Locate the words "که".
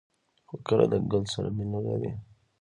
0.65-0.75